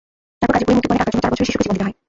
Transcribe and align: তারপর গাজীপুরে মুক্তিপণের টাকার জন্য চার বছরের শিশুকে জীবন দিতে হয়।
তারপর 0.39 0.53
গাজীপুরে 0.57 0.75
মুক্তিপণের 0.77 0.99
টাকার 1.01 1.11
জন্য 1.13 1.21
চার 1.23 1.31
বছরের 1.31 1.47
শিশুকে 1.49 1.63
জীবন 1.63 1.75
দিতে 1.75 1.85
হয়। 1.87 1.95